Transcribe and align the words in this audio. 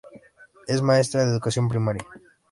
Es 0.65 0.81
maestra 0.81 1.23
de 1.25 1.29
educación 1.29 1.69
primaria. 1.69 2.03